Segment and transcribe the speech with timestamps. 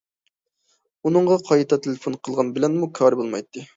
[1.09, 3.67] ئۇنىڭغا قايتا تېلېفون قىلغان بىلەنمۇ كارى بولمايتتى.